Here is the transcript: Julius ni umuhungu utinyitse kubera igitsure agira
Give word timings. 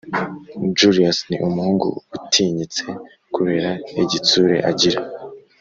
Julius 0.77 1.17
ni 1.27 1.35
umuhungu 1.47 1.87
utinyitse 2.17 2.83
kubera 3.35 3.71
igitsure 4.01 4.55
agira 4.69 4.99